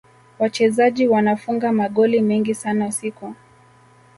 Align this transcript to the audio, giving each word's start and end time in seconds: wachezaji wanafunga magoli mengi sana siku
wachezaji 0.39 1.07
wanafunga 1.07 1.71
magoli 1.71 2.21
mengi 2.21 2.55
sana 2.55 2.91
siku 2.91 3.35